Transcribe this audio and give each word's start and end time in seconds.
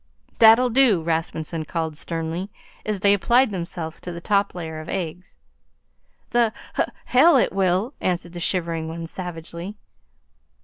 "That'll 0.39 0.71
do!" 0.71 1.03
Rasmunsen 1.03 1.63
called 1.65 1.95
sternly, 1.95 2.49
as 2.87 3.01
they 3.01 3.13
applied 3.13 3.51
themselves 3.51 4.01
to 4.01 4.11
the 4.11 4.19
top 4.19 4.55
layer 4.55 4.79
of 4.79 4.89
eggs. 4.89 5.37
"The 6.31 6.53
h 6.75 6.89
hell 7.05 7.37
it 7.37 7.53
will!" 7.53 7.93
answered 8.01 8.33
the 8.33 8.39
shivering 8.39 8.87
one, 8.87 9.05
savagely. 9.05 9.77